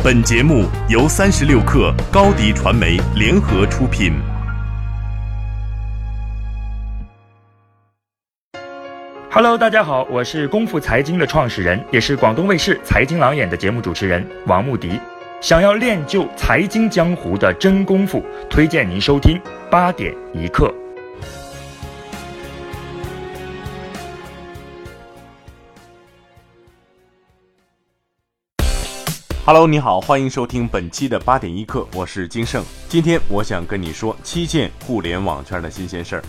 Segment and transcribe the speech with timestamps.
[0.00, 4.12] 本节目由三十六克高低传媒联合出品。
[9.28, 15.00] Hello，大家好，我是功夫财经的创始人，也是广东卫视财经郎眼的节目主持人王牧迪。
[15.40, 19.36] 想要练就财经江湖的真功夫，推荐您收听
[19.68, 20.72] 八点一刻。
[29.50, 32.62] Hello，你好，欢迎收听本期的八点一刻，我是金盛。
[32.86, 36.24] 今天我想跟你说七件互联网圈的新鲜事儿。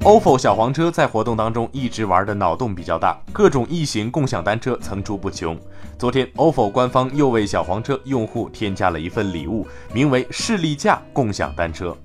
[0.00, 5.56] ofo 小黄车在活动当中一直玩的脑洞比较大，各种异形共享单车层出不穷。
[5.96, 11.96] 昨天，ofo 官方又为小黄车用户添加了一份礼物，名为“士力架共享单车”。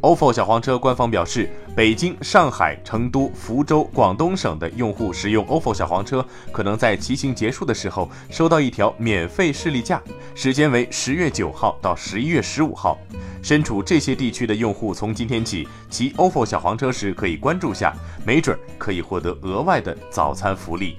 [0.00, 10.02] Ofo 小黄车官方表示，北京、上海、成都、福州、广东省的用户使用 ofo 小黄车，可能在骑行结束的时候收到一条免费视力架，
[10.34, 12.98] 时间为十月九号到十一月十五号。
[13.42, 17.94] 身处这些地区的用户，从今天起骑 ofo 小黄车时可以关注下，
[18.24, 20.96] 没准可以获得额外的早餐福利。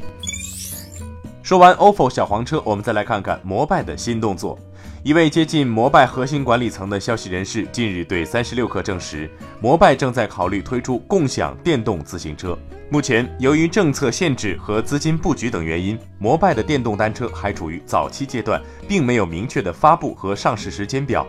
[1.42, 4.58] 说完 ofo 小黄车，我们再来看看摩拜的新动作。
[5.06, 9.30] 一位接近摩拜核心管理层的消息人士近日对三十六氪证实，
[9.62, 12.58] 摩拜正在考虑推出共享电动自行车。
[12.90, 21.24] 目前，由于政策限制和资金布局等原因，摩拜的电动单车还处于早期阶段，并没有明确的发布和上市时间表。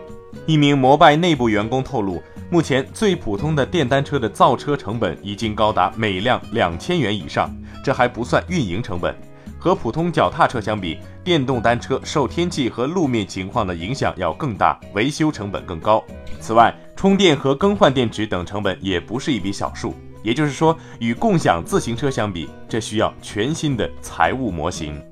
[0.47, 9.15] 一名摩拜内部员工透露，目前最普通的电单车的造车成本已经高达每辆两千元以上，这还不算运营成本。
[9.59, 16.01] 和普通脚踏车相比，电动单车受天气和路面情况的影响要更大，维修成本更高。
[16.39, 19.93] 此外，充电和更换电池等成本也不是一笔小数。
[20.23, 25.03] 也就是说，与共享自行车相比，这需要全新的财务模型。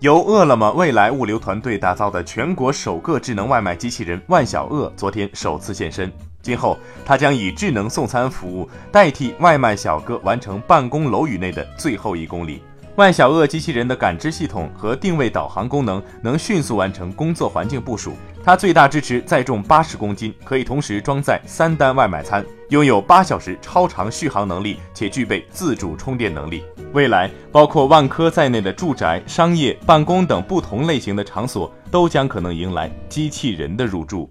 [0.00, 6.12] 由饿了么未来物流团队打造的全国首个智能外卖机器人万小鳄昨天首次现身。
[6.42, 12.60] 今后，它将以智能送餐服务代替外卖小哥，完成办公楼宇内的最后一公里。
[12.96, 18.12] 万小鳄机器人的感知系统和定位导航功能能迅速完成工作环境部署。
[18.44, 26.62] 它最大支持载重八十公斤，可以同时装载三单外卖餐，拥有八小时超长续航能力，且具备自主充电能力。
[26.92, 34.30] 未来，包括万科在内的住宅、商业、办公等不同类型的场所都将可能迎来机器人的入驻。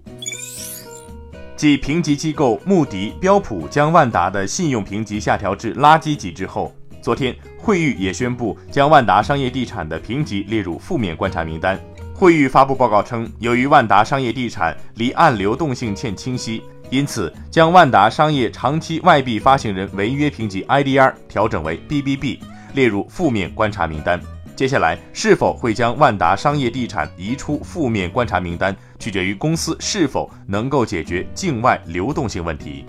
[1.54, 6.72] 继评级机构穆迪、标普将万达的信用评级下调至垃圾级之后。
[7.04, 11.78] 昨天，惠誉也宣布将万达商业地产的评级列入负面观察名单。
[12.14, 22.38] 惠誉发布报告称，由于万达商业地产离岸流动性欠清晰，因此将万达商业长期外币发行人违约评级 IDR 调整为 BBB，
[22.72, 24.18] 列入负面观察名单。
[24.56, 32.86] 接下来，是否会将万达商业地产移出负面观察名单，取决于公司是否能够解决境外流动性问题。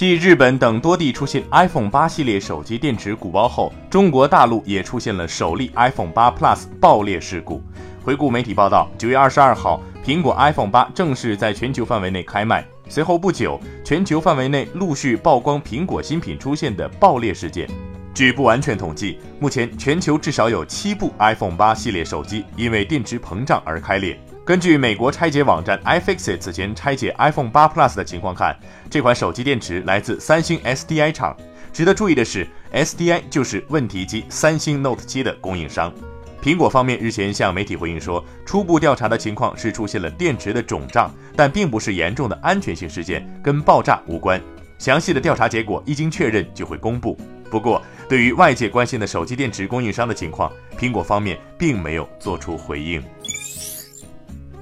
[0.00, 7.62] 继日本等多地出现 iPhone 八系列手机电池鼓包后，中国大陆也出现了首例 iPhone 八 Plus 爆裂事故。
[8.02, 12.66] 回顾媒体报道，九月二十二号，苹果 iPhone 八正式在全球范围内开卖。
[12.88, 17.68] 随后不久，全球范围内陆续曝光苹果新品出现的爆裂事件。
[18.14, 24.18] 据不完全统计，目前全球至少有七部 iPhone 八系列手机因为电池膨胀而开裂。
[24.50, 28.58] 根据美国拆解网站 iFixit 此前拆解 iPhone 八 Plus 的情况看，
[28.90, 31.36] 这款手机电池来自三星 SDI 厂。
[31.72, 35.94] 值得注意的是，SDI 就是问题机三星 Note 七的供应商。
[36.42, 44.42] 苹果方面日前向媒体回应说，初步调查的情况是出现了电池的肿胀，但并不是严重的安全性事件，跟爆炸无关。
[44.78, 47.16] 详细的调查结果一经确认就会公布。
[47.48, 53.00] 不过，对于外界关心的手机电池供应商的情况，苹果方面并没有做出回应。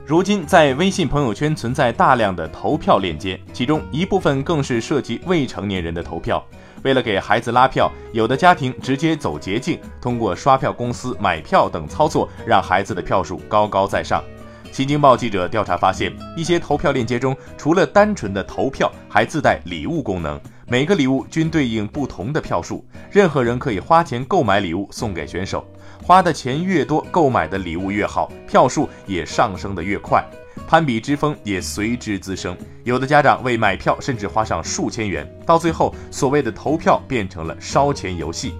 [0.09, 6.43] 如今，在微信朋友圈存在大量的投票链接，其中一部分更是涉及未成年人的投票。
[6.83, 14.25] 为了给孩子拉票，有的家庭直接走捷径，通过刷票公司买票等操作，让孩子的票数高高在上。
[14.73, 25.67] 新京报记者调查发现，一些投票链接中，除了单纯的投票，还自带礼物功能，每个礼物均对应不同的票数，任何人可以花钱购买礼物送给选手。
[26.03, 30.23] 花的钱越多，购买的礼物越好，票数也上升的越快，
[30.69, 32.55] 攀比之风也随之滋生。
[32.85, 38.53] 有的家长为买票甚至花上数千元，到最后，所谓的投票变成了烧钱游戏，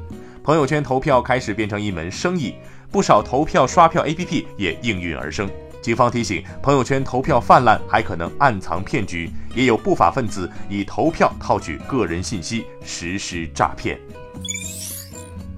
[0.43, 2.55] 朋友圈投票开始变成一门生意，
[2.91, 5.47] 不少投票刷票 APP 也应运而生。
[5.81, 13.99] 警方提醒，朋友圈投票泛滥，还可能暗藏骗局，也有不法分子以投票套取个人信息，实施诈骗。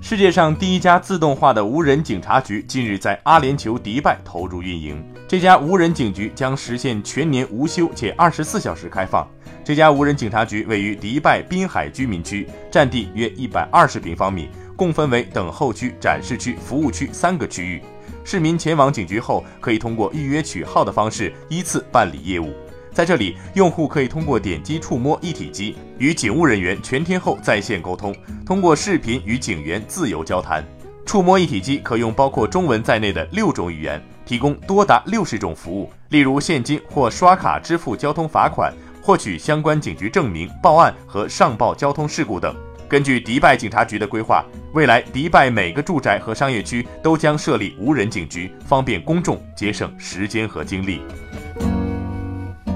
[0.03, 5.01] 世界上第一家自动化的无人警察局近日在阿联酋迪拜投入运营。
[5.29, 9.29] 这家无人警局将实现全年无休且二十四小时开放。
[9.63, 17.81] 这家无人警察局位于迪拜滨海居民区，占地约一百二十平方米，共分为等候区、展示区、服务区三个区域。
[18.25, 22.53] 市民前往警局后，可以通过预约取号的方式依次办理业务。
[22.93, 28.15] 在这里，用户可以通过点击触摸一体机与警务人员全天候在线沟通，
[28.45, 30.67] 通过视频与警员自由交谈。
[31.07, 38.73] 触摸一体机可用包括中文在内的六种语言，提供多达六十种服务，例如现金或刷卡支付交通罚款、
[39.03, 42.55] 获取相关警局证明、报案和上报交通事故等。
[42.91, 51.01] 根据迪拜警察局的规划，未来迪拜每个住宅和商业区都将设立无人警局，方便公众节省时间和精力。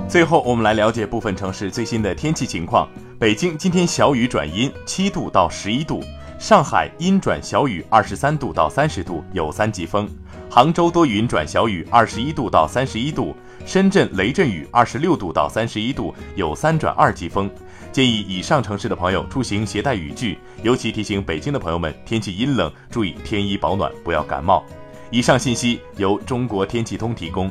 [0.08, 2.88] 最后，我们来了解部分城市最新的天气情况。
[3.18, 6.00] 北京今天小雨转阴，七度到十一度；
[6.38, 10.06] 上海阴转小雨，二十三度到三十度，有三级风；
[10.48, 13.34] 杭州多云转小雨，二十一度到三十一度；
[13.66, 17.50] 深圳雷阵雨，二十六度到三十一度，有三转二级风。
[17.94, 24.64] 建议以上城市的朋友出行携带雨具，尤其提醒北京的朋友们，天气阴冷，注意添衣保暖，不要感冒。
[25.12, 27.48] 以上信息由中国天气通提供。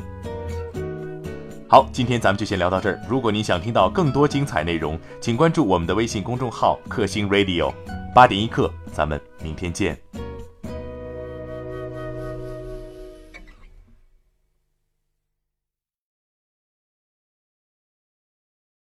[1.66, 3.00] 好，今天咱们就先聊到这儿。
[3.08, 7.72] 如果您想听到更多精彩内容，请关注我们的微信公众号“克星 Radio”。
[8.14, 9.98] 八点一刻，咱们明天见。